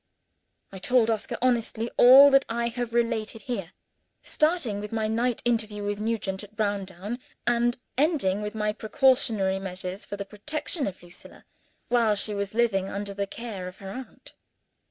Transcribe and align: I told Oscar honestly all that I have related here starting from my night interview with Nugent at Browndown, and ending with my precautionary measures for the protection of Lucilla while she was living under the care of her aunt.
I 0.71 0.79
told 0.79 1.11
Oscar 1.11 1.37
honestly 1.43 1.91
all 1.95 2.31
that 2.31 2.43
I 2.49 2.69
have 2.69 2.91
related 2.91 3.43
here 3.43 3.71
starting 4.23 4.81
from 4.87 4.95
my 4.95 5.07
night 5.07 5.43
interview 5.45 5.83
with 5.83 6.01
Nugent 6.01 6.43
at 6.43 6.55
Browndown, 6.55 7.19
and 7.45 7.77
ending 7.99 8.41
with 8.41 8.55
my 8.55 8.73
precautionary 8.73 9.59
measures 9.59 10.03
for 10.03 10.17
the 10.17 10.25
protection 10.25 10.87
of 10.87 11.03
Lucilla 11.03 11.45
while 11.89 12.15
she 12.15 12.33
was 12.33 12.55
living 12.55 12.89
under 12.89 13.13
the 13.13 13.27
care 13.27 13.67
of 13.67 13.77
her 13.77 13.91
aunt. 13.91 14.33